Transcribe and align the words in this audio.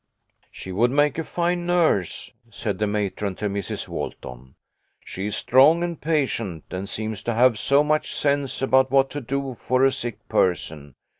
"She 0.51 0.71
would 0.71 0.89
make 0.89 1.19
a 1.19 1.23
fine 1.23 1.67
nurse," 1.67 2.33
said 2.49 2.79
the 2.79 2.87
matron 2.87 3.35
to 3.35 3.47
Mrs. 3.47 3.87
Walton." 3.87 4.55
She 5.05 5.27
is 5.27 5.35
strong 5.35 5.83
and 5.83 6.01
patient, 6.01 6.63
and 6.71 6.89
seems 6.89 7.21
to 7.21 7.35
have 7.35 7.59
so 7.59 7.83
much 7.83 8.15
sense 8.15 8.63
about 8.63 8.89
what 8.89 9.11
to 9.11 9.21
do 9.21 9.53
for 9.53 9.83
a 9.85 9.91
sick 9.91 10.27
person. 10.27 10.95